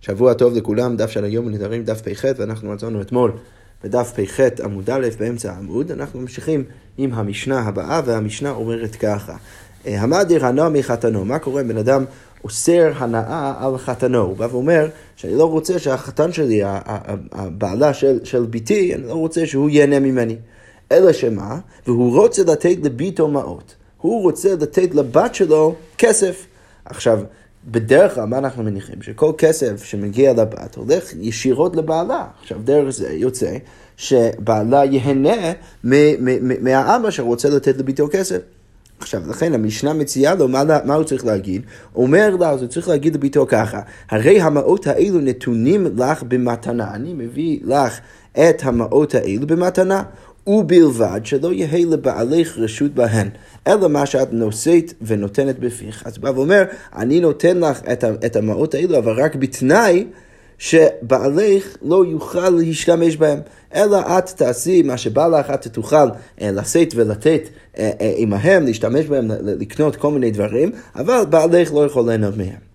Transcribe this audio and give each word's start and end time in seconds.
שבוע 0.00 0.34
טוב 0.34 0.54
לכולם, 0.54 0.96
דף 0.96 1.10
של 1.10 1.24
היום 1.24 1.48
נדרים 1.48 1.84
דף 1.84 2.00
פ"ח, 2.00 2.24
ואנחנו 2.36 2.72
מצאנו 2.72 3.02
אתמול 3.02 3.32
בדף 3.84 4.12
פ"ח 4.16 4.40
עמוד 4.64 4.90
א' 4.90 5.08
באמצע 5.18 5.52
העמוד, 5.52 5.92
אנחנו 5.92 6.20
ממשיכים 6.20 6.64
עם 6.98 7.12
המשנה 7.12 7.60
הבאה, 7.60 8.02
והמשנה 8.04 8.50
אומרת 8.50 8.96
ככה: 8.96 9.36
המדיר 9.84 10.46
הנא 10.46 10.68
מחתנו, 10.68 11.24
מה 11.24 11.38
קורה 11.38 11.62
אם 11.62 11.68
בן 11.68 11.76
אדם 11.76 12.04
אוסר 12.44 12.92
הנאה 12.96 13.54
על 13.58 13.78
חתנו? 13.78 14.18
הוא 14.18 14.36
בא 14.36 14.48
ואומר 14.50 14.88
שאני 15.16 15.34
לא 15.34 15.50
רוצה 15.50 15.78
שהחתן 15.78 16.32
שלי, 16.32 16.60
הבעלה 17.32 17.94
של, 17.94 18.18
של 18.24 18.44
ביתי, 18.44 18.94
אני 18.94 19.06
לא 19.06 19.14
רוצה 19.14 19.46
שהוא 19.46 19.70
ייהנה 19.70 20.00
ממני. 20.00 20.36
אלא 20.92 21.12
שמה? 21.12 21.58
והוא 21.86 22.16
רוצה 22.16 22.42
לתת 22.42 22.76
לביתו 22.82 23.28
מעות. 23.28 23.74
הוא 24.00 24.22
רוצה 24.22 24.54
לתת 24.54 24.94
לבת 24.94 25.34
שלו 25.34 25.74
כסף. 25.98 26.46
עכשיו, 26.84 27.20
בדרך 27.64 28.14
כלל, 28.14 28.24
מה 28.24 28.38
אנחנו 28.38 28.62
מניחים? 28.62 29.02
שכל 29.02 29.32
כסף 29.38 29.84
שמגיע 29.84 30.32
לבת 30.32 30.74
הולך 30.74 31.12
ישירות 31.20 31.76
לבעלה. 31.76 32.26
עכשיו, 32.42 32.58
דרך 32.64 32.90
זה 32.90 33.12
יוצא 33.12 33.56
שבעלה 33.96 34.84
ייהנה 34.84 35.52
מהאבא 36.60 37.10
שרוצה 37.10 37.48
לתת 37.48 37.76
לביתו 37.78 38.08
כסף. 38.10 38.38
עכשיו, 38.98 39.22
לכן 39.28 39.54
המשנה 39.54 39.92
מציעה 39.92 40.34
לו, 40.34 40.48
מה, 40.48 40.62
מה 40.84 40.94
הוא 40.94 41.04
צריך 41.04 41.24
להגיד? 41.24 41.62
אומר 41.94 42.36
לה, 42.36 42.50
אז 42.50 42.62
הוא 42.62 42.68
צריך 42.68 42.88
להגיד 42.88 43.14
לביתו 43.14 43.46
ככה, 43.48 43.80
הרי 44.10 44.40
המעות 44.40 44.86
האלו 44.86 45.20
נתונים 45.20 45.86
לך 45.96 46.22
במתנה, 46.22 46.94
אני 46.94 47.14
מביא 47.14 47.58
לך 47.64 48.00
את 48.32 48.62
המעות 48.62 49.14
האלו 49.14 49.46
במתנה. 49.46 50.02
ובלבד 50.50 51.20
שלא 51.24 51.52
יהא 51.52 51.78
לבעלך 51.78 52.58
רשות 52.58 52.94
בהן, 52.94 53.28
אלא 53.66 53.88
מה 53.88 54.06
שאת 54.06 54.32
נושאת 54.32 54.92
ונותנת 55.02 55.58
בפיך. 55.58 56.02
אז 56.06 56.18
בא 56.18 56.28
ואומר, 56.28 56.64
אני 56.96 57.20
נותן 57.20 57.58
לך 57.58 57.80
את, 58.26 58.36
המעות 58.36 58.74
האלו, 58.74 58.98
אבל 58.98 59.12
רק 59.12 59.34
בתנאי 59.34 60.06
שבעלך 60.58 61.76
לא 61.82 62.04
יוכל 62.06 62.48
להשתמש 62.48 63.16
בהם, 63.16 63.40
אלא 63.74 64.18
את 64.18 64.26
תעשי 64.28 64.82
מה 64.82 64.96
שבא 64.96 65.26
לך, 65.26 65.50
את 65.50 65.66
תוכל 65.66 66.08
אה, 66.40 66.50
לשאת 66.50 66.92
ולתת 66.96 67.42
אה, 67.78 67.90
אה, 68.00 68.12
עמהם, 68.16 68.64
להשתמש 68.64 69.06
בהם, 69.06 69.30
לקנות 69.44 69.96
כל 69.96 70.10
מיני 70.10 70.30
דברים, 70.30 70.72
אבל 70.96 71.24
בעלך 71.30 71.72
לא 71.72 71.86
יכול 71.86 72.06
ליהנות 72.06 72.36
מהם. 72.36 72.70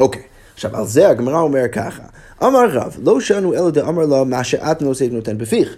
אוקיי, 0.00 0.22
עכשיו 0.54 0.76
על 0.76 0.86
זה 0.86 1.08
הגמרא 1.08 1.40
אומר 1.40 1.68
ככה, 1.72 2.02
אמר 2.42 2.70
רב, 2.70 2.96
לא 3.04 3.20
שאנו 3.20 3.54
אלא 3.54 3.70
דאמר 3.70 4.06
לו 4.06 4.24
מה 4.24 4.44
שאת 4.44 4.82
נושאת 4.82 5.10
ונותן 5.10 5.38
בפיך. 5.38 5.76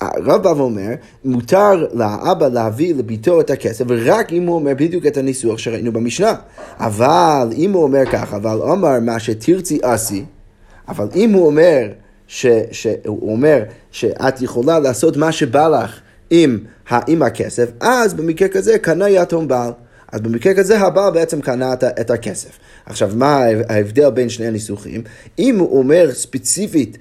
הרב 0.00 0.42
בא 0.42 0.48
ואומר, 0.48 0.90
מותר 1.24 1.86
לאבא 1.92 2.48
להביא 2.48 2.94
לביתו 2.94 3.40
את 3.40 3.50
הכסף, 3.50 3.84
ורק 3.88 4.32
אם 4.32 4.46
הוא 4.46 4.54
אומר 4.54 4.72
בדיוק 4.74 5.06
את 5.06 5.16
הניסוח 5.16 5.58
שראינו 5.58 5.92
במשנה. 5.92 6.34
אבל 6.78 7.48
אם 7.56 7.72
הוא 7.72 7.82
אומר 7.82 8.04
ככה, 8.12 8.36
אבל 8.36 8.62
אמר 8.62 9.00
מה 9.00 9.20
שתרצי 9.20 9.78
עשי, 9.82 10.24
אבל 10.88 11.08
אם 11.14 11.32
הוא 11.32 11.46
אומר, 11.46 11.88
ש, 12.26 12.46
שהוא 12.70 13.32
אומר 13.32 13.62
שאת 13.90 14.42
יכולה 14.42 14.78
לעשות 14.78 15.16
מה 15.16 15.32
שבא 15.32 15.68
לך 15.68 16.00
עם, 16.30 16.58
עם 17.06 17.22
הכסף, 17.22 17.70
אז 17.80 18.14
במקרה 18.14 18.48
כזה 18.48 18.78
קנה 18.78 19.08
יתום 19.08 19.48
בעל. 19.48 19.72
אז 20.12 20.20
במקרה 20.20 20.54
כזה 20.54 20.78
הבעל 20.78 21.12
בעצם 21.12 21.40
קנה 21.40 21.72
את 21.72 22.10
הכסף. 22.10 22.58
עכשיו, 22.86 23.10
מה 23.14 23.44
ההבדל 23.68 24.10
בין 24.10 24.28
שני 24.28 24.46
הניסוחים? 24.46 25.02
אם 25.38 25.58
הוא 25.58 25.78
אומר 25.78 26.12
ספציפית 26.12 26.98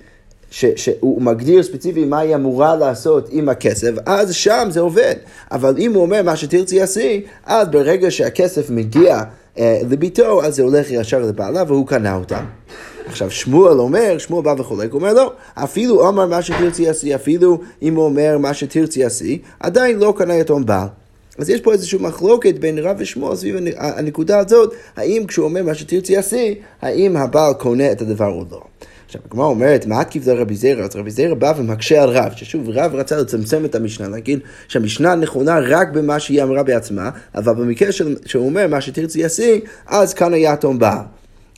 ש, 0.52 0.66
שהוא 0.76 1.22
מגדיר 1.22 1.64
ספציפי 1.64 2.06
מה 2.06 2.20
היא 2.20 2.36
אמורה 2.36 2.76
לעשות 2.76 3.28
עם 3.32 3.50
הכסף, 3.50 3.92
אז 4.06 4.34
שם 4.34 4.68
זה 4.70 4.80
עובד. 4.80 5.16
אבל 5.52 5.76
אם 5.78 5.94
הוא 5.94 6.02
אומר 6.02 6.24
מה 6.24 6.36
שתרצי 6.36 6.82
עשי, 6.82 7.24
אז 7.46 7.68
ברגע 7.68 8.12
שהכסף 8.12 8.70
מגיע 8.70 9.24
אה, 9.60 9.80
לביתו, 9.90 10.44
אז 10.44 10.56
זה 10.56 10.64
הולך 10.64 10.92
ישר 10.92 11.20
לבעלה 11.20 11.64
והוא 11.68 11.88
קנה 11.88 12.16
אותם. 12.16 12.44
עכשיו 13.06 13.32
שמואל 13.32 13.80
אומר, 13.80 14.18
שמואל 14.18 14.44
בא 14.44 14.56
וחולק, 14.58 14.92
הוא 14.92 15.00
אומר 15.00 15.14
לא, 15.14 15.34
אפילו 15.54 16.10
אמר 16.10 16.26
מה 16.26 16.42
שתרצי 16.42 16.90
עשי, 16.90 17.16
אפילו 17.16 17.60
אם 17.82 17.96
הוא 17.96 18.06
אומר 18.06 18.38
מה 18.38 18.54
שתרצי 18.54 19.04
עשי, 19.04 19.42
עדיין 19.60 20.00
לא 20.00 20.14
קנה 20.18 20.36
יתום 20.36 20.66
בעל. 20.66 20.88
אז 21.38 21.50
יש 21.50 21.62
פה 21.62 21.74
איזושהי 21.74 22.00
מחלוקת 22.02 22.56
בין 22.60 22.80
רב 22.80 22.96
ושמואל 23.00 23.36
סביב 23.36 23.56
הנקודה 23.78 24.40
הזאת, 24.40 24.74
האם 24.96 25.26
כשהוא 25.28 25.46
אומר 25.46 25.64
מה 25.64 25.76
שתרצי 25.76 26.18
עשי, 26.18 26.56
האם 26.82 27.18
הבעל 27.18 27.54
קונה 27.54 27.92
את 27.92 28.02
הדבר 28.02 28.32
או 28.32 28.44
לא. 28.52 28.62
עכשיו, 29.08 29.22
הגמרא 29.26 29.46
אומרת, 29.46 29.86
מה 29.86 30.00
עקיף 30.00 30.28
לרבי 30.28 30.56
זירא? 30.56 30.84
אז 30.84 30.96
רבי 30.96 31.12
זירא 31.12 31.34
בא 31.34 31.54
ומקשה 31.58 32.04
על 32.04 32.10
רב, 32.10 32.32
ששוב, 32.36 32.70
רב 32.70 32.96
רצה 32.96 33.18
לצמצם 33.18 33.66
את 33.66 33.76
המשנה, 33.76 34.08
להגיד 34.08 34.40
שהמשנה 34.68 35.16
נכונה 35.16 35.60
רק 35.60 35.90
במה 35.90 36.20
שהיא 36.20 36.44
אמרה 36.44 36.64
בעצמה, 36.64 37.10
אבל 37.36 37.54
במקרה 37.54 37.92
שהוא 38.26 38.46
אומר, 38.46 38.68
מה 38.68 38.82
שתרצי 38.82 39.26
עשי, 39.26 39.62
אז 39.88 40.14
כאן 40.14 40.34
היתום 40.34 40.80
בא. 40.80 41.02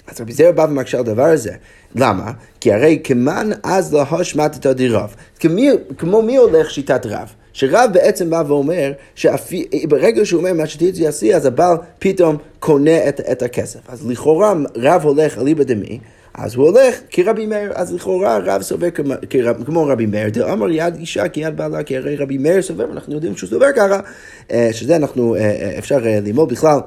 אז 0.08 0.22
רבי 0.22 0.34
זירא 0.34 0.52
בא 0.52 0.62
ומקשה 0.62 0.98
על 0.98 1.04
הדבר 1.04 1.26
הזה. 1.26 1.54
למה? 1.96 2.32
כי 2.60 2.74
הרי 2.74 3.00
כמן 3.04 3.50
אז 3.64 3.94
לא 3.94 4.02
השמטת 4.02 4.66
דרב. 4.66 5.16
כמו 5.98 6.22
מי 6.22 6.38
הולך 6.38 6.72
שיטת 6.72 7.06
רב? 7.06 7.34
שרב 7.60 7.90
בעצם 7.94 8.30
בא 8.30 8.44
ואומר 8.48 8.92
שברגע 9.16 10.26
שהוא 10.26 10.40
אומר 10.40 10.54
מה 10.54 10.68
שתרצי 10.68 11.08
עשי, 11.08 11.36
אז 11.36 11.46
הבעל 11.46 11.78
פתאום 12.00 12.38
קונה 12.60 13.10
את, 13.10 13.22
את 13.32 13.42
הכסף. 13.42 13.80
אז 13.88 14.08
לכאורה 14.10 14.54
רב 14.76 15.04
הולך 15.04 15.38
אליבא 15.38 15.64
דמי, 15.64 16.00
אז 16.34 16.56
הוא 16.56 16.66
הולך 16.66 17.00
כרבי 17.10 17.46
מאיר, 17.46 17.72
אז 17.76 17.94
לכאורה 17.94 18.38
רב 18.38 18.62
סובר 18.62 18.88
כמו 19.66 19.86
רבי 19.86 20.06
מאיר, 20.06 20.30
דאמר 20.30 20.70
יד 20.70 20.96
אישה 20.96 21.28
כיד 21.28 21.58
בעלה, 21.58 21.84
כי 21.84 21.98
הרי 21.98 22.16
רבי 22.16 22.38
מאיר 22.38 22.62
סובר, 22.62 22.86
ואנחנו 22.90 23.14
יודעים 23.14 23.38
שהוא 23.38 23.50
סובר 23.50 23.68
ככה, 23.76 24.00
אה, 24.52 24.70
שזה 24.72 24.96
אנחנו, 24.96 25.36
אה, 25.36 25.42
אה, 25.42 25.78
אפשר 25.78 25.98
ללמוד 26.04 26.50
בכלל. 26.50 26.80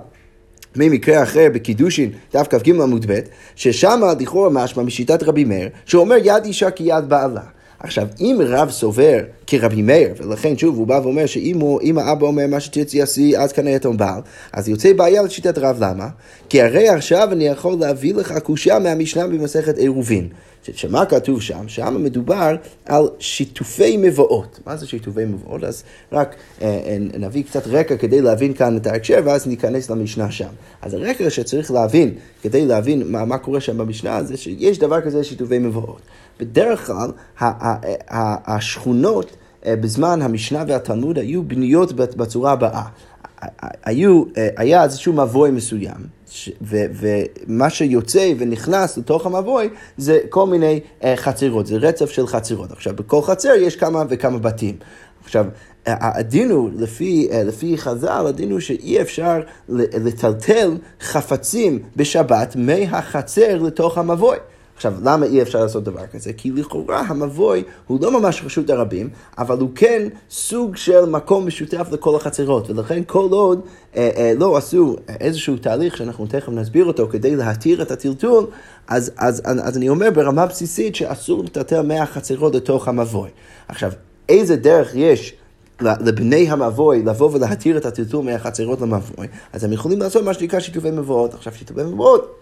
ממקרה 0.77 1.23
אחר 1.23 1.47
בקידושין, 1.55 2.11
דף 2.35 2.47
כ"ג 2.51 2.71
עמוד 2.71 3.07
ב', 3.09 3.19
ששם 3.57 4.01
לכאורה 4.21 4.51
משמע 4.51 4.83
משיטת 4.83 5.23
רבי 5.23 5.45
מאיר, 5.45 5.69
שאומר 5.87 6.17
יד 6.25 6.45
אישה 6.45 6.71
כיד 6.71 7.09
בעלה. 7.09 7.43
עכשיו, 7.83 8.07
אם 8.21 8.39
רב 8.47 8.71
סובר 8.71 9.19
כרבי 9.59 9.83
מאיר, 9.83 10.15
ולכן 10.17 10.59
שוב 10.59 10.77
הוא 10.77 10.87
בא 10.87 11.01
ואומר 11.03 11.27
שאם 11.27 11.61
הוא, 11.61 11.81
האבא 12.01 12.27
אומר 12.27 12.47
מה 12.47 12.61
שתרצי 12.61 13.03
עשי, 13.03 13.39
אז 13.39 13.53
כנראה 13.53 13.77
יתום 13.77 13.97
בעל, 13.97 14.21
אז 14.53 14.69
יוצא 14.69 14.93
בעיה 14.93 15.23
לשיטת 15.23 15.59
רב, 15.59 15.77
למה? 15.81 16.09
כי 16.49 16.63
הרי 16.63 16.89
עכשיו 16.89 17.29
אני 17.33 17.47
יכול 17.47 17.77
להביא 17.81 18.15
לך 18.15 18.39
קושייה 18.39 18.79
מהמשנה 18.79 19.27
במסכת 19.27 19.79
עירובין. 19.79 20.29
שמה 20.73 21.07
כתוב 21.07 21.43
שם? 21.43 21.69
שם 21.69 22.05
מדובר 22.05 22.57
על 22.87 23.09
שיתופי 23.19 23.97
מבואות. 23.97 24.61
מה 24.67 24.77
זה 24.77 24.87
שיתופי 24.87 25.25
מבואות? 25.25 25.65
אז 25.65 25.83
רק 26.13 26.35
אה, 26.63 26.67
אה, 26.67 26.97
נביא 27.19 27.45
קצת 27.45 27.67
רקע 27.67 27.97
כדי 27.97 28.21
להבין 28.21 28.55
כאן 28.55 28.77
את 28.77 28.87
ההקשר, 28.87 29.21
ואז 29.25 29.47
ניכנס 29.47 29.91
למשנה 29.91 30.31
שם. 30.31 30.49
אז 30.83 30.95
הרקע 30.95 31.31
שצריך 31.31 31.71
להבין, 31.71 32.15
כדי 32.43 32.67
להבין 32.67 33.03
מה, 33.07 33.25
מה 33.25 33.39
קורה 33.39 33.61
שם 33.61 33.79
במשנה, 33.79 34.23
זה 34.23 34.37
שיש 34.37 34.79
דבר 34.79 35.01
כזה 35.01 35.25
שיתופי 35.25 35.59
מבואות. 35.59 36.01
בדרך 36.41 36.87
כלל 36.87 37.11
השכונות 38.47 39.37
בזמן 39.67 40.23
המשנה 40.23 40.65
והתלמוד 40.69 41.19
היו 41.19 41.43
בנויות 41.43 41.93
בצורה 41.93 42.53
הבאה. 42.53 42.83
היו, 43.85 44.25
אה, 44.37 44.49
היה 44.57 44.85
איזשהו 44.85 45.13
מבוי 45.13 45.51
מסוים, 45.51 46.23
ומה 46.63 47.71
שיוצא 47.71 48.33
ונכנס 48.39 48.99
לתוך 48.99 49.27
המבוי 49.27 49.69
זה 49.97 50.19
כל 50.29 50.47
מיני 50.47 50.81
אה, 51.05 51.17
חצרות, 51.17 51.67
זה 51.67 51.77
רצף 51.77 52.11
של 52.11 52.27
חצרות. 52.27 52.71
עכשיו, 52.73 52.97
בכל 52.97 53.23
חצר 53.23 53.55
יש 53.55 53.77
כמה 53.77 54.05
וכמה 54.09 54.39
בתים. 54.39 54.77
עכשיו, 55.25 55.47
הדין 55.87 56.51
הוא, 56.51 56.71
לפי, 56.77 57.29
לפי 57.33 57.79
חז"ל, 57.79 58.27
הדין 58.29 58.51
הוא 58.51 58.61
שאי 58.61 59.01
אפשר 59.01 59.41
לטלטל 59.69 60.77
חפצים 61.01 61.79
בשבת 61.97 62.57
מהחצר 62.57 63.63
לתוך 63.63 63.99
המבוי. 63.99 64.37
עכשיו, 64.85 64.95
למה 65.03 65.27
אי 65.27 65.43
אפשר 65.43 65.63
לעשות 65.63 65.85
דבר 65.85 66.07
כזה? 66.07 66.33
כי 66.33 66.51
לכאורה 66.51 67.01
המבוי 67.01 67.63
הוא 67.87 67.99
לא 68.03 68.21
ממש 68.21 68.43
רשות 68.45 68.71
הרבים, 68.71 69.09
אבל 69.39 69.59
הוא 69.59 69.71
כן 69.75 70.09
סוג 70.31 70.77
של 70.77 71.05
מקום 71.05 71.47
משותף 71.47 71.89
לכל 71.93 72.17
החצרות, 72.17 72.71
ולכן 72.71 73.03
כל 73.07 73.29
עוד 73.31 73.61
אה, 73.97 74.11
אה, 74.17 74.33
לא 74.39 74.57
עשו 74.57 74.97
איזשהו 75.21 75.57
תהליך 75.57 75.97
שאנחנו 75.97 76.27
תכף 76.27 76.49
נסביר 76.49 76.85
אותו 76.85 77.09
כדי 77.11 77.37
להתיר 77.37 77.83
את 77.83 77.91
הטלטול, 77.91 78.47
אז, 78.89 79.13
אז, 79.17 79.43
אז, 79.45 79.69
אז 79.69 79.77
אני 79.77 79.89
אומר 79.89 80.11
ברמה 80.11 80.47
בסיסית 80.47 80.95
שאסור 80.95 81.45
לטלטל 81.45 81.83
מהחצרות 81.83 82.55
לתוך 82.55 82.89
המבוי. 82.89 83.31
עכשיו, 83.69 83.93
איזה 84.29 84.57
דרך 84.57 84.95
יש 84.95 85.35
לבני 85.81 86.51
המבוי 86.51 87.03
לבוא 87.03 87.31
ולהתיר 87.33 87.77
את 87.77 87.87
הטלטול 87.87 88.25
מהחצרות 88.25 88.81
למבוי, 88.81 89.27
אז 89.53 89.65
הם 89.65 89.73
יכולים 89.73 90.01
לעשות 90.01 90.25
מה 90.25 90.35
שנקרא 90.35 90.61
שיתופי 90.61 90.91
מבואות. 90.91 91.35
עכשיו, 91.35 91.53
שיתופי 91.55 91.83
מבואות 91.83 92.42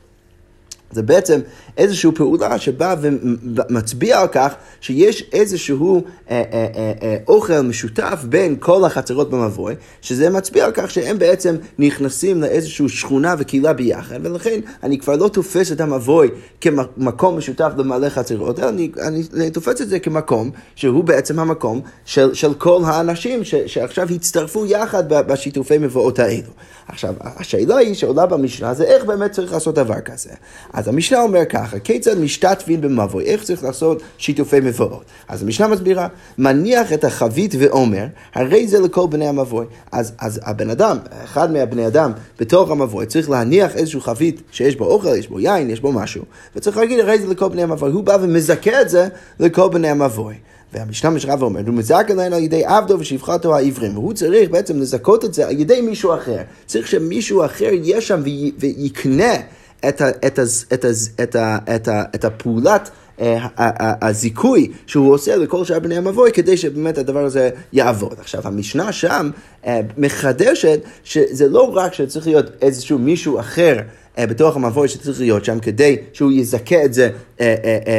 זה 0.92 1.02
בעצם 1.02 1.40
איזושהי 1.76 2.12
פעולה 2.12 2.58
שבאה 2.58 2.94
ומצביע 3.00 4.20
על 4.20 4.28
כך 4.28 4.54
שיש 4.80 5.24
איזשהו 5.32 6.04
אה, 6.30 6.42
אה, 6.52 6.66
אה, 6.74 6.92
אה, 7.02 7.16
אוכל 7.28 7.60
משותף 7.60 8.24
בין 8.28 8.56
כל 8.58 8.84
החצרות 8.84 9.30
במבוי, 9.30 9.74
שזה 10.00 10.30
מצביע 10.30 10.64
על 10.64 10.70
כך 10.74 10.90
שהם 10.90 11.18
בעצם 11.18 11.56
נכנסים 11.78 12.40
לאיזושהי 12.40 12.88
שכונה 12.88 13.34
וקהילה 13.38 13.72
ביחד, 13.72 14.18
ולכן 14.22 14.60
אני 14.82 14.98
כבר 14.98 15.16
לא 15.16 15.28
תופס 15.28 15.72
את 15.72 15.80
המבוי 15.80 16.28
כמקום 16.60 17.38
משותף 17.38 17.72
למלא 17.76 18.08
חצרות, 18.08 18.58
אלא 18.58 18.68
אני, 18.68 18.90
אני, 19.02 19.22
אני 19.36 19.50
תופס 19.50 19.80
את 19.80 19.88
זה 19.88 19.98
כמקום 19.98 20.50
שהוא 20.74 21.04
בעצם 21.04 21.38
המקום 21.38 21.80
של, 22.04 22.34
של 22.34 22.54
כל 22.54 22.82
האנשים 22.84 23.44
ש, 23.44 23.54
שעכשיו 23.54 24.08
הצטרפו 24.10 24.66
יחד 24.66 25.08
בשיתופי 25.08 25.78
מבואות 25.78 26.18
האלו. 26.18 26.50
עכשיו, 26.88 27.14
השאלה 27.20 27.76
היא 27.76 27.94
שעולה 27.94 28.26
במשנה 28.26 28.74
זה 28.74 28.84
איך 28.84 29.04
באמת 29.04 29.32
צריך 29.32 29.52
לעשות 29.52 29.74
דבר 29.74 30.00
כזה. 30.00 30.30
אז 30.80 30.88
המשנה 30.88 31.22
אומר 31.22 31.44
ככה, 31.44 31.78
כיצד 31.78 32.18
משתתפים 32.18 32.80
במבוי, 32.80 33.24
איך 33.24 33.42
צריך 33.42 33.64
לעשות 33.64 34.02
שיתופי 34.18 34.60
מבואות? 34.60 35.04
אז 35.28 35.42
המשנה 35.42 35.68
מסבירה, 35.68 36.08
מניח 36.38 36.92
את 36.92 37.04
החבית 37.04 37.54
ואומר, 37.58 38.06
הרי 38.34 38.68
זה 38.68 38.80
לכל 38.80 39.06
בני 39.10 39.28
המבוי. 39.28 39.66
אז, 39.92 40.12
אז 40.18 40.40
הבן 40.42 40.70
אדם, 40.70 40.98
אחד 41.24 41.52
מהבני 41.52 41.86
אדם 41.86 42.12
בתוך 42.38 42.70
המבוי, 42.70 43.06
צריך 43.06 43.30
להניח 43.30 43.76
איזשהו 43.76 44.00
חבית 44.00 44.42
שיש 44.52 44.76
בו 44.76 44.84
אוכל, 44.84 45.16
יש 45.16 45.28
בו 45.28 45.40
יין, 45.40 45.70
יש 45.70 45.80
בו 45.80 45.92
משהו, 45.92 46.24
וצריך 46.56 46.76
להגיד, 46.76 47.00
הרי 47.00 47.18
זה 47.18 47.26
לכל 47.26 47.48
בני 47.48 47.62
המבוי. 47.62 47.92
הוא 47.92 48.04
בא 48.04 48.16
ומזכה 48.22 48.80
את 48.80 48.88
זה 48.88 49.08
לכל 49.40 49.68
בני 49.68 49.88
המבוי. 49.88 50.34
והמשנה 50.72 51.10
משרה 51.10 51.34
ואומר, 51.38 51.60
הוא 51.66 51.74
מזק 51.74 52.06
עלינו 52.10 52.36
על 52.36 52.42
ידי 52.42 52.64
עבדו 52.64 52.98
ושפחתו 52.98 53.56
העברים, 53.56 53.98
והוא 53.98 54.12
צריך 54.12 54.50
בעצם 54.50 54.80
לזכות 54.80 55.24
את 55.24 55.34
זה 55.34 55.48
על 55.48 55.60
ידי 55.60 55.80
מישהו 55.80 56.14
אחר. 56.14 56.38
צריך 56.66 56.86
שמישהו 56.88 57.44
אחר 57.44 57.72
יהיה 57.72 58.00
שם 58.00 58.22
ויקנה 58.58 59.34
את, 62.14 62.24
הפעולת 62.24 62.90
אה, 63.20 63.46
הזיכוי 64.02 64.72
שהוא 64.86 65.12
עושה 65.12 65.36
לכל 65.36 65.64
שאר 65.64 65.78
בני 65.78 65.96
המבוי 65.96 66.32
כדי 66.32 66.56
שבאמת 66.56 66.98
הדבר 66.98 67.24
הזה 67.24 67.50
יעבוד. 67.72 68.14
עכשיו, 68.18 68.40
המשנה 68.44 68.92
שם 68.92 69.30
אה, 69.66 69.80
מחדשת 69.98 70.80
שזה 71.04 71.48
לא 71.48 71.76
רק 71.76 71.94
שצריך 71.94 72.26
להיות 72.26 72.46
איזשהו 72.62 72.98
מישהו 72.98 73.40
אחר 73.40 73.76
אה, 74.18 74.26
בתוך 74.26 74.56
המבוי 74.56 74.88
שצריך 74.88 75.20
להיות 75.20 75.44
שם 75.44 75.58
כדי 75.60 75.96
שהוא 76.12 76.32
יזכה 76.32 76.84
את 76.84 76.94
זה 76.94 77.10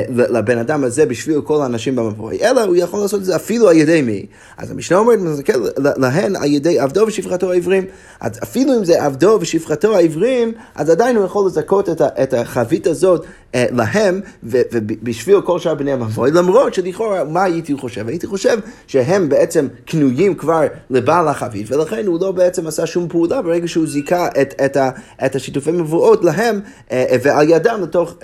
לבן 0.09 0.57
אדם 0.57 0.83
הזה 0.83 1.05
בשביל 1.05 1.41
כל 1.41 1.61
האנשים 1.61 1.95
במבוי, 1.95 2.38
אלא 2.41 2.61
הוא 2.61 2.75
יכול 2.75 2.99
לעשות 2.99 3.19
את 3.19 3.25
זה 3.25 3.35
אפילו 3.35 3.69
על 3.69 3.75
ידי 3.75 4.01
מי. 4.01 4.25
אז 4.57 4.71
המשנה 4.71 4.97
אומרת, 4.97 5.19
מזכה 5.19 5.53
להן 5.77 6.35
על 6.35 6.45
ידי 6.45 6.79
עבדו 6.79 7.03
ושפחתו 7.07 7.51
העברים. 7.51 7.85
אז 8.19 8.31
אפילו 8.43 8.77
אם 8.77 8.85
זה 8.85 9.03
עבדו 9.03 9.38
ושפחתו 9.41 9.95
העברים, 9.95 10.51
אז 10.75 10.89
עדיין 10.89 11.15
הוא 11.15 11.25
יכול 11.25 11.47
לזכות 11.47 11.89
את 12.23 12.33
החבית 12.33 12.88
הזאת 12.88 13.25
להם 13.53 14.21
ובשביל 14.43 15.41
כל 15.41 15.59
שאר 15.59 15.75
בני 15.75 15.91
המבוי, 15.91 16.31
למרות 16.31 16.73
שלכאורה, 16.73 17.23
מה 17.23 17.43
הייתי 17.43 17.75
חושב? 17.77 18.07
הייתי 18.07 18.27
חושב 18.27 18.57
שהם 18.88 19.29
בעצם 19.29 19.67
קנויים 19.85 20.35
כבר 20.35 20.61
לבעל 20.89 21.27
החבית, 21.27 21.71
ולכן 21.71 22.05
הוא 22.05 22.19
לא 22.21 22.31
בעצם 22.31 22.67
עשה 22.67 22.85
שום 22.85 23.07
פעולה 23.07 23.41
ברגע 23.41 23.67
שהוא 23.67 23.88
זיכה 23.88 24.27
את, 24.41 24.53
את, 24.65 24.77
את 25.25 25.35
השיתופי 25.35 25.71
מבואות 25.71 26.23
להם 26.23 26.59
ועל 26.91 27.49
ידם 27.49 27.79
לתוך, 27.83 28.15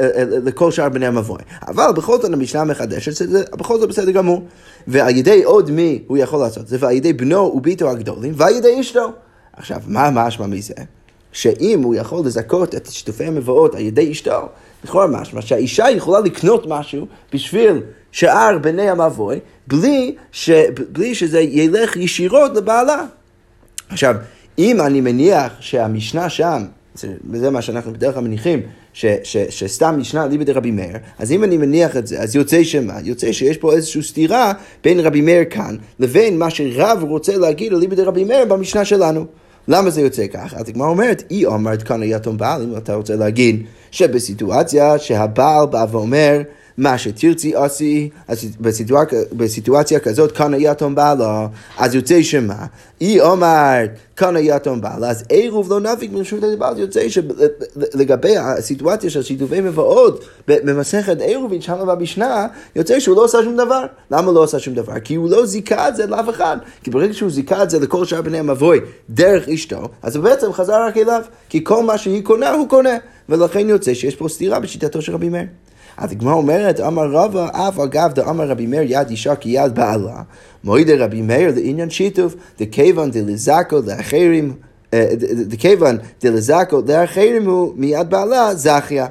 לכל 0.44 0.72
שאר 0.72 0.90
בני 0.90 1.07
המבוי. 1.08 1.40
אבל 1.68 1.92
בכל 1.96 2.22
זאת 2.22 2.34
המשנה 2.34 2.64
מחדשת 2.64 3.16
שזה 3.16 3.44
בכל 3.52 3.80
זאת 3.80 3.90
בסדר 3.90 4.12
גמור. 4.12 4.44
ועל 4.88 5.16
ידי 5.16 5.44
עוד 5.44 5.72
מי 5.72 6.04
הוא 6.08 6.18
יכול 6.18 6.40
לעשות 6.40 6.68
זה, 6.68 6.78
ועל 6.80 6.92
ידי 6.92 7.14
בנו 7.14 7.54
וביתו 7.56 7.90
הגדולים, 7.90 8.34
ועל 8.36 8.56
ידי 8.56 8.80
אשתו. 8.80 9.12
עכשיו, 9.54 9.82
מה 9.88 10.10
משמע 10.10 10.48
מזה? 10.48 10.74
שאם 11.32 11.82
הוא 11.84 11.96
יכול 11.96 12.26
לזכות 12.26 12.76
את 12.76 12.88
שיתופי 12.92 13.24
המבואות 13.24 13.76
על 13.76 13.82
ידי 13.82 14.12
אשתו, 14.12 14.50
לכאורה 14.84 15.08
משמע 15.08 15.42
שהאישה 15.42 15.90
יכולה 15.90 16.20
לקנות 16.20 16.66
משהו 16.68 17.08
בשביל 17.34 17.82
שאר 18.12 18.58
בני 18.58 18.90
המבוי, 18.90 19.40
בלי, 19.68 20.16
ש, 20.32 20.50
בלי 20.92 21.16
שזה 21.16 21.40
ילך 21.40 21.96
ישירות 21.96 22.56
לבעלה. 22.56 23.04
עכשיו, 23.90 24.16
אם 24.60 24.82
אני 24.82 25.02
מניח 25.02 25.54
שהמשנה 25.60 26.30
שם, 26.30 26.66
וזה 27.30 27.50
מה 27.50 27.62
שאנחנו 27.62 27.94
בדרך 27.94 28.14
כלל 28.14 28.24
מניחים, 28.24 28.62
ש, 28.98 29.06
ש, 29.24 29.38
שסתם 29.38 29.96
משנה 30.00 30.28
ליבא 30.28 30.44
דרבי 30.44 30.72
מאיר, 30.72 30.98
אז 31.20 31.32
אם 31.32 31.44
אני 31.44 31.58
מניח 31.58 31.98
את 31.98 32.08
זה, 32.08 32.20
אז 32.20 32.36
יוצא 32.36 32.64
שמה? 32.64 32.94
יוצא 33.04 33.32
שיש 33.32 33.58
פה 33.58 33.74
איזושהי 33.74 34.04
סתירה 34.04 34.54
בין 34.84 35.00
רבי 35.00 35.22
מאיר 35.22 35.44
כאן 35.50 35.76
לבין 36.00 36.38
מה 36.38 36.50
שרב 36.50 37.04
רוצה 37.04 37.38
להגיד 37.38 37.74
על 37.74 37.80
ליבא 37.80 37.96
דרבי 37.96 38.24
מאיר 38.24 38.46
במשנה 38.46 38.86
שלנו. 38.86 39.26
למה 39.68 39.90
זה 39.90 40.02
יוצא 40.02 40.28
ככה? 40.28 40.58
אז 40.58 40.70
הגמרא 40.70 40.88
אומרת, 40.88 41.24
אי 41.32 41.46
אומרת 41.46 41.84
כאן 41.84 42.02
היתום 42.02 42.38
בעל, 42.38 42.62
אם 42.62 42.78
אתה 42.78 42.96
רוצה 42.96 43.16
להגיד 43.16 43.64
שבסיטואציה 43.92 44.98
שהבעל 44.98 45.66
בא 45.66 45.86
ואומר, 45.92 46.42
מה 46.78 46.98
שתרצי 46.98 47.56
עשי, 47.56 48.10
אז 48.28 48.46
בסיטואציה, 48.60 49.20
בסיטואציה 49.32 50.00
כזאת 50.00 50.32
כאן 50.32 50.54
היתום 50.54 50.96
בעלה, 50.96 51.48
אז 51.78 51.96
יוצא 51.96 52.22
שמה? 52.22 52.66
היא 53.00 53.22
אומרת 53.22 53.90
כאן 54.16 54.36
היתום 54.36 54.82
בעלה, 54.82 55.10
אז 55.10 55.24
עירוב 55.30 55.70
לא 55.70 55.80
נפיק 55.80 56.12
מרשות 56.12 56.44
הבעל, 56.54 56.80
יוצא 56.80 57.08
שלגבי 57.10 58.38
הסיטואציה 58.38 59.10
של 59.10 59.22
שיתופי 59.22 59.62
מבואות 59.62 60.26
במסכת 60.48 61.22
עירובין 61.22 61.62
שם 61.62 61.78
במשנה, 61.88 62.48
יוצא 62.76 63.00
שהוא 63.00 63.16
לא 63.16 63.24
עושה 63.24 63.38
שום 63.44 63.58
דבר. 63.58 63.86
למה 64.12 64.32
לא 64.32 64.44
עושה 64.44 64.60
שום 64.60 64.74
דבר? 64.74 65.00
כי 65.00 65.16
הוא 65.16 65.30
לא 65.30 65.46
זיכה 65.46 65.88
את 65.90 65.96
זה 65.96 66.06
לאף 66.06 66.30
אחד. 66.30 66.58
כי 66.84 66.92
ברגע 66.92 67.14
שהוא 67.14 67.30
זיכה 67.30 67.64
את 67.64 67.70
זה 67.70 67.80
לכל 67.80 68.06
שאר 68.06 68.22
בני 68.22 68.40
המבוי 68.40 68.80
דרך 69.10 69.50
אשתו, 69.50 69.90
אז 70.04 70.16
הוא 70.16 70.24
בעצם 70.24 70.54
חזר 70.54 70.86
רק 70.88 70.98
אליו, 70.98 71.22
כי 71.50 71.64
כל 71.64 71.84
מה 71.84 71.98
שהיא 71.98 72.24
קונה 72.24 72.52
הוא 72.52 72.70
קונה. 72.70 72.98
ולכן 73.30 73.70
יוצא 73.70 73.94
שיש 73.94 74.16
פה 74.16 74.30
סתירה 74.30 74.60
בשיטתו 74.60 75.02
של 75.02 75.14
רבי 75.14 75.30
מאיר. 75.30 75.46
אז 75.98 76.12
הגמרא 76.12 76.34
אומרת, 76.34 76.80
אמר 76.80 77.12
רבא, 77.12 77.48
אף 77.52 77.80
אגב 77.80 78.14
דאמר 78.14 78.50
רבי 78.50 78.66
מאיר 78.66 78.82
יד 78.86 79.10
אישה 79.10 79.36
כיד 79.36 79.76
בעלה, 79.76 80.22
מועידה 80.64 81.06
רבי 81.06 81.22
מאיר 81.22 81.52
לעניין 81.56 81.90
שיתוף, 81.90 82.36
דכיוון 82.60 83.12
דלזקו 83.12 83.80
לאחרים, 83.86 84.54
אה, 84.94 85.08
דכיוון 85.48 85.98
דלזקו 86.22 86.82
לאחרים 86.88 87.50
הוא 87.50 87.74
מיד 87.76 88.10
בעלה 88.10 88.56
זכיה. 88.56 89.08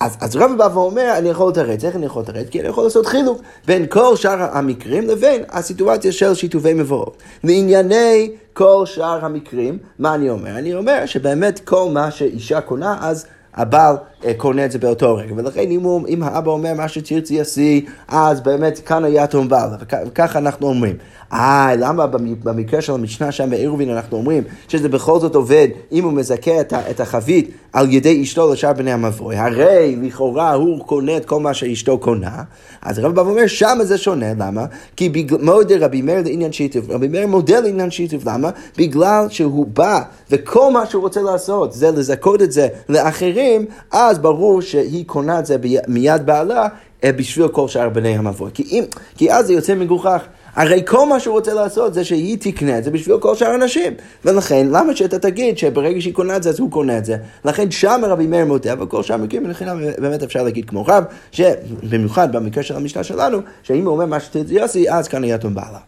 אז, 0.00 0.16
אז 0.20 0.36
רבי 0.36 0.56
בא 0.56 0.68
ואומר, 0.74 1.14
אני 1.18 1.28
יכול 1.28 1.50
לתרץ, 1.50 1.84
איך 1.84 1.96
אני 1.96 2.06
יכול 2.06 2.22
לתרץ? 2.22 2.46
כי 2.50 2.60
אני 2.60 2.68
יכול 2.68 2.84
לעשות 2.84 3.06
חילוק 3.06 3.42
בין 3.66 3.86
כל 3.86 4.16
שאר 4.16 4.56
המקרים 4.56 5.08
לבין 5.08 5.42
הסיטואציה 5.50 6.12
של 6.12 6.34
שיתופי 6.34 6.74
מבואות. 6.74 7.16
לענייני 7.44 8.30
כל 8.52 8.82
שאר 8.86 9.24
המקרים, 9.24 9.78
מה 9.98 10.14
אני 10.14 10.30
אומר? 10.30 10.58
אני 10.58 10.74
אומר 10.74 11.06
שבאמת 11.06 11.60
כל 11.64 11.88
מה 11.92 12.10
שאישה 12.10 12.60
קונה, 12.60 12.96
אז 13.00 13.26
הבעל 13.54 13.96
קונה 14.36 14.64
את 14.64 14.72
זה 14.72 14.78
באותו 14.78 15.16
רגע. 15.16 15.34
ולכן 15.36 15.70
אם, 15.70 15.80
הוא, 15.80 16.08
אם 16.08 16.22
האבא 16.22 16.50
אומר 16.50 16.74
מה 16.74 16.88
שתרצי 16.88 17.40
עשי, 17.40 17.84
אז 18.08 18.40
באמת 18.40 18.78
כאן 18.78 19.04
היה 19.04 19.26
תום 19.26 19.48
בעל, 19.48 19.70
וככה 20.06 20.38
אנחנו 20.38 20.68
אומרים. 20.68 20.96
אה, 21.32 21.72
למה 21.78 22.06
במקרה 22.42 22.80
של 22.80 22.92
המשנה 22.92 23.32
שם 23.32 23.50
בעירובין 23.50 23.90
אנחנו 23.90 24.16
אומרים 24.16 24.42
שזה 24.68 24.88
בכל 24.88 25.20
זאת 25.20 25.34
עובד 25.34 25.68
אם 25.92 26.04
הוא 26.04 26.12
מזכה 26.12 26.60
את, 26.60 27.00
החבית 27.00 27.50
על 27.72 27.92
ידי 27.92 28.22
אשתו 28.22 28.52
לשאר 28.52 28.72
בני 28.72 28.92
המבוי? 28.92 29.36
הרי 29.36 29.96
לכאורה 30.02 30.52
הוא 30.52 30.84
קונה 30.84 31.16
את 31.16 31.24
כל 31.24 31.40
מה 31.40 31.54
שאשתו 31.54 31.98
קונה. 31.98 32.42
אז 32.82 32.98
הרב 32.98 33.14
בא 33.14 33.20
ואומר, 33.20 33.46
שם 33.46 33.78
זה 33.82 33.98
שונה, 33.98 34.26
למה? 34.38 34.64
כי 34.96 35.26
מודה 35.40 35.74
רבי 35.80 36.02
מאיר 36.02 36.22
לעניין 36.24 36.52
שיתוף. 36.52 36.84
רבי 36.88 37.08
מאיר 37.08 37.26
מודה 37.26 37.60
לעניין 37.60 37.90
שיתוף, 37.90 38.26
למה? 38.26 38.50
בגלל 38.78 39.26
שהוא 39.28 39.66
בא, 39.66 40.00
וכל 40.30 40.72
מה 40.72 40.86
שהוא 40.86 41.02
רוצה 41.02 41.22
לעשות 41.22 41.72
זה 41.72 41.90
לזכות 41.90 42.42
את 42.42 42.52
זה 42.52 42.68
לאחרים, 42.88 43.66
אז 44.08 44.18
ברור 44.18 44.62
שהיא 44.62 45.04
קונה 45.06 45.38
את 45.38 45.46
זה 45.46 45.56
מיד 45.88 46.26
בעלה. 46.26 46.68
אה, 47.04 47.12
בשביל 47.12 47.48
כל 47.48 47.68
שאר 47.68 47.88
בני 47.88 48.16
המבוי. 48.16 48.50
כי, 48.54 48.62
אם, 48.62 48.84
כי 49.16 49.32
אז 49.32 49.46
זה 49.46 49.52
יוצא 49.52 49.74
מגוחך. 49.74 50.22
הרי 50.54 50.82
כל 50.86 51.06
מה 51.06 51.20
שהוא 51.20 51.34
רוצה 51.34 51.54
לעשות 51.54 51.94
זה 51.94 52.04
שהיא 52.04 52.36
תקנה 52.40 52.78
את 52.78 52.84
זה 52.84 52.90
בשביל 52.90 53.18
כל 53.18 53.34
שאר 53.34 53.48
האנשים. 53.48 53.92
ולכן, 54.24 54.66
למה 54.70 54.96
שאתה 54.96 55.18
תגיד 55.18 55.58
שברגע 55.58 56.00
שהיא 56.00 56.14
קונה 56.14 56.36
את 56.36 56.42
זה, 56.42 56.50
אז 56.50 56.60
הוא 56.60 56.70
קונה 56.70 56.98
את 56.98 57.04
זה? 57.04 57.16
לכן 57.44 57.70
שם 57.70 58.00
רבי 58.04 58.26
מאיר 58.26 58.44
מודה, 58.44 58.74
וכל 58.80 59.02
שאר 59.02 59.14
המקרים, 59.14 59.46
ולכן 59.46 59.66
באמת 59.98 60.22
אפשר 60.22 60.42
להגיד 60.42 60.64
כמו 60.64 60.84
רב, 60.86 61.04
שבמיוחד 61.32 62.36
במקרה 62.36 62.62
של 62.62 62.76
המשנה 62.76 63.04
שלנו, 63.04 63.38
שאם 63.62 63.84
הוא 63.84 63.92
אומר 63.92 64.06
מה 64.06 64.20
שתרצי 64.20 64.54
יוסי, 64.54 64.90
אז 64.90 65.08
כאן 65.08 65.24
יהיה 65.24 65.38
תום 65.38 65.54
בעלה. 65.54 65.78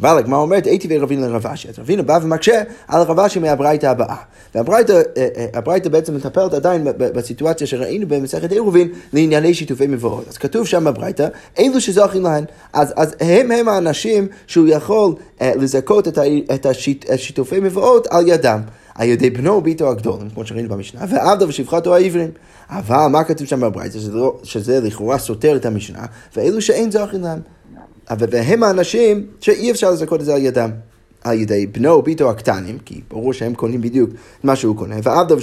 אבל 0.00 0.18
הגמרא 0.18 0.38
אומרת, 0.38 0.66
הייתי 0.66 0.88
ורבינה 0.90 1.28
לרבשי. 1.28 1.68
אז 1.68 1.78
רבינה 1.78 2.02
בא 2.02 2.18
ומקשה 2.22 2.62
על 2.88 3.02
רבשי 3.02 3.38
מהברייתא 3.38 3.86
הבאה. 3.86 4.16
והברייתא 4.54 5.02
אה, 5.16 5.28
אה, 5.54 5.88
בעצם 5.90 6.16
מטפלת 6.16 6.54
עדיין 6.54 6.86
בסיטואציה 6.96 7.66
שראינו 7.66 8.06
במסכת 8.08 8.52
עירובין 8.52 8.88
לענייני 9.12 9.54
שיתופי 9.54 9.86
מבואות. 9.86 10.28
אז 10.28 10.38
כתוב 10.38 10.66
שם 10.66 10.84
בברייתא, 10.84 11.28
אלו 11.58 11.80
שזוכים 11.80 12.22
להן. 12.22 12.44
אז, 12.72 12.92
אז 12.96 13.14
הם 13.20 13.50
הם 13.50 13.68
האנשים 13.68 14.28
שהוא 14.46 14.68
יכול 14.68 15.14
uh, 15.38 15.42
לזכות 15.56 16.08
את, 16.08 16.18
את 16.54 16.66
השיט, 16.66 17.10
השיתופי 17.10 17.60
מבואות 17.60 18.06
על 18.06 18.28
ידם. 18.28 18.60
על 18.94 19.08
ידי 19.08 19.30
בנו 19.30 19.52
וביתו 19.52 19.90
הגדולים, 19.90 20.30
כמו 20.30 20.46
שראינו 20.46 20.68
במשנה, 20.68 21.00
ועבדו 21.08 21.48
ושפחתו 21.48 21.94
העברים. 21.94 22.30
אבל 22.70 23.06
מה 23.06 23.24
כתוב 23.24 23.46
שם 23.46 23.60
בברייתא? 23.60 23.98
שזה, 23.98 24.12
לא, 24.12 24.38
שזה 24.42 24.80
לכאורה 24.80 25.18
סותר 25.18 25.56
את 25.56 25.66
המשנה, 25.66 26.06
ואלו 26.36 26.62
שאין 26.62 26.90
זוכים 26.90 27.22
להם. 27.22 27.40
והם 28.10 28.62
האנשים 28.62 29.26
שאי 29.40 29.70
אפשר 29.70 29.90
לזכות 29.90 30.20
את 30.20 30.24
זה 30.24 30.34
על 30.34 30.42
ידם. 30.42 30.70
על 31.24 31.40
ידי 31.40 31.66
בנו 31.66 31.90
וביתו 31.90 32.30
הקטנים, 32.30 32.78
כי 32.84 33.00
ברור 33.10 33.32
שהם 33.32 33.54
קונים 33.54 33.80
בדיוק 33.80 34.10
את 34.10 34.44
מה 34.44 34.56
שהוא 34.56 34.76
קונה, 34.76 34.96
ועבדו 35.02 35.36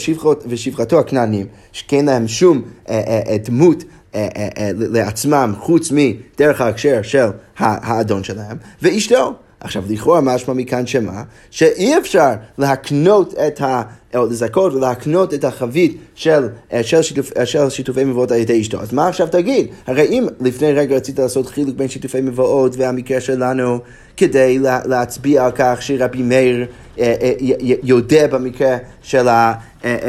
ושפחתו 0.46 1.00
הכנענים, 1.00 1.48
שכן 1.72 2.06
להם 2.06 2.28
שום 2.28 2.62
אה, 2.90 3.02
אה, 3.08 3.22
אה, 3.28 3.38
דמות 3.38 3.84
אה, 4.16 4.28
אה, 4.38 4.72
לעצמם 4.76 5.54
חוץ 5.60 5.92
מדרך 5.92 6.62
ההקשר 6.62 7.02
של 7.02 7.28
האדון 7.58 8.24
שלהם, 8.24 8.58
ואשתו. 8.82 9.34
עכשיו, 9.60 9.84
לכאורה 9.90 10.22
משמע 10.22 10.54
מכאן 10.54 10.88
שמה? 10.88 11.24
שאי 11.52 11.98
אפשר 11.98 12.34
להקנות 12.58 13.34
את 13.34 13.62
ה... 13.62 13.82
או 14.16 14.26
לזכות 14.26 14.74
ולהקנות 14.74 15.34
את 15.34 15.44
החבית 15.44 15.98
של, 16.16 16.48
אה, 16.74 16.84
של, 16.84 17.02
שיתופ, 17.02 17.38
אה, 17.38 17.46
של 17.46 17.70
שיתופי 17.70 18.04
מבואות 18.04 18.32
על 18.32 18.38
ידי 18.38 18.62
אשתו. 18.62 18.82
אז 18.82 18.94
מה 18.94 19.08
עכשיו 19.08 19.28
תגיד? 19.32 19.68
הרי 19.88 20.06
אם 20.06 20.28
לפני 20.42 20.74
רגע 20.74 20.96
רצית 20.96 21.20
לעשות 21.20 21.48
חילוק 21.48 21.76
בין 21.76 21.88
שיתופי 21.88 22.22
מבואות 22.22 22.76
והמקרה 22.78 23.22
שלנו 23.22 23.80
כדי 24.18 24.60
לה, 24.60 24.80
להצביע 24.86 25.46
על 25.46 25.52
כך 25.56 25.82
שרבי 25.82 26.22
מאיר 26.22 26.66
אה, 27.00 27.32
יודה 27.84 28.28
במקרה 28.28 28.78
של, 29.02 29.28
ה, 29.28 29.54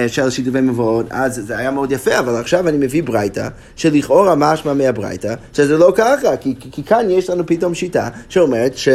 של 0.07 0.31
שיתופי 0.31 0.61
מבואות, 0.61 1.07
אז 1.11 1.43
זה 1.47 1.59
היה 1.59 1.71
מאוד 1.71 1.93
יפה, 1.93 2.19
אבל 2.19 2.37
עכשיו 2.37 2.69
אני 2.69 2.77
מביא 2.79 3.03
ברייתא, 3.03 3.49
שלכאורה 3.77 4.35
משמע 4.35 4.73
מהברייתא, 4.73 5.35
שזה 5.53 5.79
לא 5.79 5.93
ככה, 5.97 6.37
כי, 6.37 6.55
כי, 6.61 6.71
כי 6.73 6.83
כאן 6.83 7.11
יש 7.11 7.31
לנו 7.31 7.47
פתאום 7.47 7.75
שיטה 7.75 8.09
שאומרת 8.29 8.77
ש... 8.77 8.89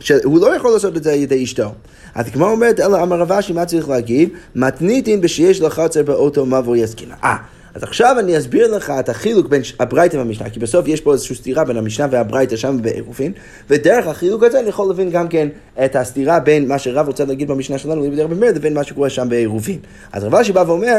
שהוא 0.00 0.40
לא 0.40 0.56
יכול 0.56 0.70
לעשות 0.70 0.96
את 0.96 1.04
זה 1.04 1.12
על 1.12 1.18
ידי 1.18 1.44
אשתו. 1.44 1.72
אז 2.14 2.30
כמו 2.30 2.50
אומרת, 2.50 2.80
אלא 2.80 3.02
אמר 3.02 3.16
רב 3.20 3.32
אשי, 3.32 3.52
מה 3.52 3.64
צריך 3.64 3.88
להגיד? 3.88 4.28
מתניתין 4.54 5.20
בשיש 5.20 5.60
לך 5.60 5.72
חצר 5.72 6.02
באותו 6.02 6.46
מבוא 6.46 6.76
יסקינה. 6.76 7.14
אה, 7.24 7.36
אז 7.74 7.82
עכשיו 7.82 8.16
אני 8.18 8.38
אסביר 8.38 8.76
לך 8.76 8.92
את 9.00 9.08
החילוק 9.08 9.48
בין 9.48 9.62
הברייתא 9.80 10.16
והמשנה, 10.16 10.50
כי 10.50 10.60
בסוף 10.60 10.88
יש 10.88 11.00
פה 11.00 11.12
איזושהי 11.12 11.36
סתירה 11.36 11.64
בין 11.64 11.76
המשנה 11.76 12.06
והברייתא 12.10 12.56
שם 12.56 12.76
בעירופין, 12.82 13.32
ודרך 13.70 14.06
החילוק 14.06 14.42
הזה 14.42 14.60
אני 14.60 14.68
יכול 14.68 14.88
להבין 14.88 15.10
גם 15.10 15.28
כן 15.28 15.48
את 15.84 15.96
הסתירה 15.96 16.40
בין 16.40 16.68
מה 16.68 16.78
שרב 16.78 17.06
רוצה 17.06 17.24
להגיד 17.24 17.48
במשנה 17.48 17.78
שלנו 17.78 18.10
לבין 18.54 18.74
מה 18.74 18.84
שקורה 18.84 19.10
שם 19.10 19.28
בעירופין. 19.28 19.78
אז 20.12 20.24
רב 20.24 20.34
אשי 20.34 20.52
בא 20.52 20.64
ואומר, 20.66 20.96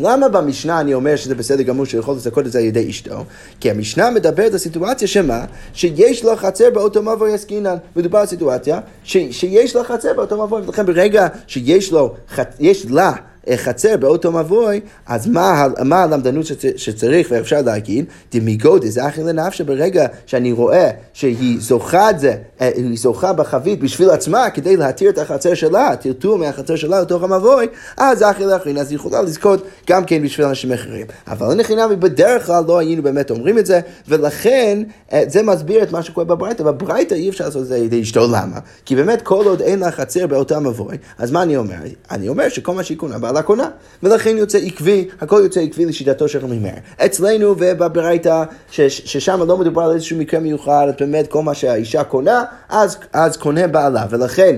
למה 0.00 0.28
במשנה 0.28 0.80
אני 0.80 0.94
אומר 0.94 1.16
שזה 1.16 1.34
בסדר 1.34 1.62
גמור 1.62 1.84
שהוא 1.84 2.00
יכול 2.00 2.14
לזכות 2.14 2.46
את 2.46 2.52
זה 2.52 2.58
על 2.58 2.64
ידי 2.64 2.90
אשתו? 2.90 3.24
כי 3.60 3.70
המשנה 3.70 4.10
מדברת 4.10 4.52
על 4.52 4.58
סיטואציה 4.58 5.08
שמה? 5.08 5.44
שיש 5.74 6.24
לו 6.24 6.36
חצר 6.36 6.70
באותו 6.74 7.02
מבוי 7.02 7.34
עסקינן. 7.34 7.76
מדובר 7.96 8.18
על 8.18 8.26
סיטואציה 8.26 8.80
ש, 9.04 9.16
שיש 9.30 9.76
לה 9.76 9.84
חצר 9.84 10.12
באותו 10.16 10.44
מבוי, 10.44 10.62
ולכן 10.66 10.86
ברגע 10.86 11.26
שיש 11.46 11.92
לו, 11.92 12.14
יש 12.60 12.86
לה 12.86 13.12
חצר 13.56 13.96
באותו 13.96 14.32
מבוי, 14.32 14.80
אז 15.06 15.26
מה, 15.26 15.66
מה 15.84 16.02
הלמדנות 16.02 16.46
שצריך 16.76 17.28
ואפשר 17.30 17.62
להגיד? 17.62 18.04
דמיגו 18.32 18.78
דזכי 18.78 19.22
לנפשה 19.22 19.64
ברגע 19.64 20.06
שאני 20.26 20.52
רואה 20.52 20.90
שהיא 21.12 21.56
זוכה 21.60 22.10
את 22.10 22.18
זה, 22.18 22.34
אה, 22.60 22.70
היא 22.74 22.98
זוכה 22.98 23.32
בחבית 23.32 23.80
בשביל 23.80 24.10
עצמה 24.10 24.50
כדי 24.50 24.76
להתיר 24.76 25.10
את 25.10 25.18
החצר 25.18 25.54
שלה, 25.54 25.96
טרטור 25.96 26.38
מהחצר 26.38 26.76
שלה 26.76 27.00
לתוך 27.00 27.22
המבוי, 27.22 27.66
אז 27.96 28.18
זכי 28.18 28.44
לאחרין, 28.44 28.78
אז 28.78 28.90
היא 28.90 28.96
יכולה 28.96 29.22
לזכות 29.22 29.66
גם 29.88 30.04
כן 30.04 30.22
בשביל 30.22 30.46
אנשים 30.46 30.72
אחרים. 30.72 31.06
אבל 31.26 31.50
אין 31.50 31.62
חינמי 31.62 31.96
בדרך 31.96 32.46
כלל 32.46 32.64
לא 32.68 32.78
היינו 32.78 33.02
באמת 33.02 33.30
אומרים 33.30 33.58
את 33.58 33.66
זה, 33.66 33.80
ולכן 34.08 34.82
אה, 35.12 35.22
זה 35.28 35.42
מסביר 35.42 35.82
את 35.82 35.92
מה 35.92 36.02
שקורה 36.02 36.24
בברייתא. 36.24 36.64
בברייתא 36.64 37.14
אי 37.14 37.28
אפשר 37.28 37.44
לעשות 37.44 37.62
את 37.62 37.66
זה 37.66 37.76
על 37.76 37.82
ידי 37.82 38.02
אשתו, 38.02 38.26
למה? 38.26 38.58
כי 38.84 38.96
באמת 38.96 39.22
כל 39.22 39.44
עוד 39.44 39.62
אין 39.62 39.78
לה 39.78 39.90
חצר 39.90 40.26
באותה 40.26 40.60
מבוי, 40.60 40.96
אז 41.18 41.30
מה 41.30 41.42
אני 41.42 41.56
אומר? 41.56 41.76
אני 42.10 42.28
אומר 42.28 42.48
שכל 42.48 42.74
מה 42.74 42.82
שהיא 42.82 42.98
קונה, 42.98 43.18
בעלה 43.36 43.46
קונה, 43.46 43.68
ולכן 44.02 44.38
יוצא 44.38 44.58
עקבי, 44.58 45.08
הכל 45.20 45.40
יוצא 45.42 45.60
עקבי 45.60 45.84
לשיטתו 45.84 46.28
של 46.28 46.38
רמי 46.38 46.58
מאיר. 46.58 46.74
אצלנו 47.04 47.54
ובברייתא, 47.58 48.44
ששם 48.70 49.42
לא 49.48 49.56
מדובר 49.56 49.82
על 49.82 49.92
איזשהו 49.92 50.16
מקרה 50.16 50.40
מיוחד, 50.40 50.86
באמת 51.00 51.26
כל 51.26 51.42
מה 51.42 51.54
שהאישה 51.54 52.04
קונה, 52.04 52.44
אז, 52.68 52.96
אז 53.12 53.36
קונה 53.36 53.66
בעלה, 53.66 54.06
ולכן 54.10 54.56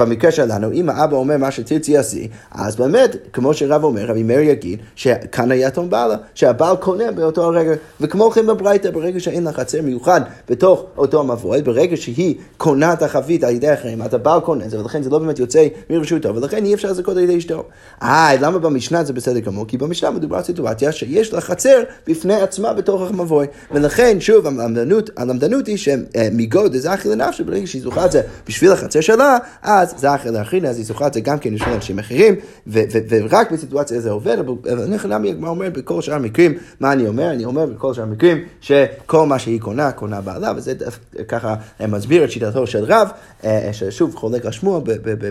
במקרה 0.00 0.30
שלנו, 0.30 0.72
אם 0.72 0.90
האבא 0.90 1.16
אומר 1.16 1.36
מה 1.36 1.50
שתרצי 1.50 1.96
עשי, 1.96 2.28
אז 2.50 2.76
באמת, 2.76 3.16
כמו 3.32 3.54
שרב 3.54 3.84
אומר, 3.84 4.06
רבי 4.06 4.22
מאיר 4.22 4.40
יגיד, 4.40 4.78
שכאן 4.94 5.50
היתום 5.50 5.90
בעלה, 5.90 6.16
שהבעל 6.34 6.76
קונה 6.76 7.12
באותו 7.12 7.44
הרגע, 7.44 7.72
וכמו 8.00 8.30
כן 8.30 8.46
בברייתא, 8.46 8.90
ברגע 8.90 9.20
שאין 9.20 9.44
לה 9.44 9.52
חצר 9.52 9.82
מיוחד 9.82 10.20
בתוך 10.48 10.84
אותו 10.96 11.20
המבוי, 11.20 11.62
ברגע 11.62 11.96
שהיא 11.96 12.34
קונה 12.56 12.92
את 12.92 13.02
החבית 13.02 13.44
על 13.44 13.54
ידי 13.54 13.74
אחרים, 13.74 14.02
אז 14.02 14.14
הבעל 14.14 14.40
קונה 14.40 14.64
את 14.64 14.70
זה, 14.70 14.80
ולכן 14.80 15.02
זה 15.02 15.10
לא 15.10 15.18
באמת 15.18 15.38
יוצא 15.38 15.66
מרשותו, 15.90 16.34
ולכן 16.34 16.64
אי 16.64 16.74
אפשר 16.74 16.90
לזכות 16.90 17.16
על 17.16 17.22
ידי 17.22 17.38
אשתו. 17.38 17.64
אה, 18.02 18.30
למה 18.40 18.58
במשנה 18.58 19.04
זה 19.04 19.12
בסדר 19.12 19.38
גמור? 19.38 19.66
כי 19.66 19.76
במשנה 19.76 20.10
מדובר 20.10 20.36
על 20.36 20.42
סיטואציה 20.42 20.92
שיש 20.92 21.32
לה 21.32 21.40
חצר 21.40 21.82
בפני 22.06 22.34
עצמה 22.34 22.72
בתוך 22.72 23.02
המבוי, 23.10 23.46
ולכן, 23.70 24.20
שוב, 24.20 24.46
הלמדנות, 24.46 25.10
הלמדנות 25.16 25.66
היא 25.66 25.76
שמגוד 25.76 26.76
דזכי 26.76 27.08
לנפשי, 27.08 27.42
ברגע 27.42 27.66
שהיא 27.66 27.82
זוכה 27.82 28.06
את 28.06 28.12
זה 28.12 28.22
בשביל 28.46 28.72
החצר 28.72 29.00
שלה, 29.00 29.38
אז 29.62 29.89
אז 29.94 30.00
זכר 30.00 30.30
לאחרין, 30.30 30.66
אז 30.66 30.76
היא 30.76 30.84
זוכה 30.84 31.06
את 31.06 31.14
זה 31.14 31.20
גם 31.20 31.38
כן 31.38 31.54
לשני 31.54 31.74
אנשים 31.74 31.98
אחרים, 31.98 32.34
ורק 32.66 33.52
בסיטואציה 33.52 34.00
זה 34.00 34.10
עובד, 34.10 34.38
אבל 34.38 34.82
אני 34.82 34.98
חנמי 34.98 35.30
הגמרא 35.30 35.50
אומרת 35.50 35.72
בכל 35.72 36.02
שאר 36.02 36.14
המקרים, 36.14 36.54
מה 36.80 36.92
אני 36.92 37.08
אומר? 37.08 37.30
אני 37.30 37.44
אומר 37.44 37.66
בכל 37.66 37.94
שאר 37.94 38.02
המקרים, 38.02 38.44
שכל 38.60 39.26
מה 39.26 39.38
שהיא 39.38 39.60
קונה, 39.60 39.92
קונה 39.92 40.20
בעלה, 40.20 40.52
וזה 40.56 40.72
ככה 41.28 41.54
מסביר 41.88 42.24
את 42.24 42.30
שיטתו 42.30 42.66
של 42.66 42.84
רב, 42.84 43.08
אה, 43.44 43.68
ששוב 43.72 44.14
חולק 44.14 44.46
על 44.46 44.52
שמוע 44.52 44.80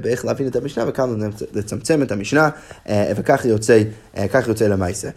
באיך 0.01 0.25
להבין 0.25 0.47
את 0.47 0.55
המשנה, 0.55 0.83
וכאן 0.87 1.09
לצמצם 1.53 2.01
את 2.01 2.11
המשנה, 2.11 2.49
אה, 2.89 3.11
וכך 3.15 3.45
יוצא, 3.45 3.81
אה, 4.17 4.25
יוצא 4.47 4.67
למעשה. 4.67 5.09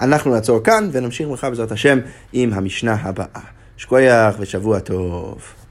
אנחנו 0.00 0.30
נעצור 0.30 0.64
כאן 0.64 0.88
ונמשיך 0.92 1.28
מחר 1.28 1.50
בעזרת 1.50 1.72
השם 1.72 1.98
עם 2.32 2.52
המשנה 2.52 2.94
הבאה. 2.94 3.40
שכוייח 3.76 4.36
ושבוע 4.38 4.78
טוב. 4.78 5.65